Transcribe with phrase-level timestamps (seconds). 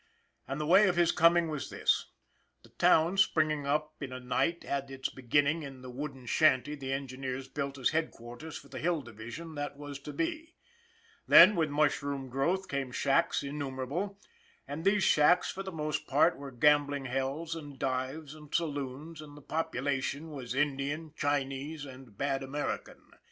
[0.47, 2.07] And the way of his coming was this:
[2.63, 6.91] The town, springing up in a night, had its beginning in the wooden shanty the
[6.91, 10.55] engineers built as headquarters for the Hill Division that was to be.
[11.27, 14.19] Then, with mushroom growth, came shacks innumerable;
[14.67, 19.37] and these shacks, for the most part, were gambling hells and dives and saloons, and
[19.37, 23.03] the population was Indian, Chinese and bad American.